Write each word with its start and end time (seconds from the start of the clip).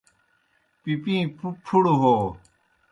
پِپِیں 0.81 1.23
پُھڑوْ 1.65 1.95
ہو/ہے 2.01 2.29